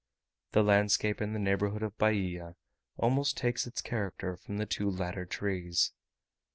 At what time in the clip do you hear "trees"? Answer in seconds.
5.27-5.91